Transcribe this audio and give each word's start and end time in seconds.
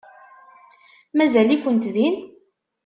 Mazal-ikent 1.17 1.83
din? 1.95 2.15